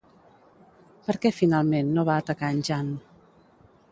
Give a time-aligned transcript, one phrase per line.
[1.09, 2.93] Per què finalment no va atacar en Jan?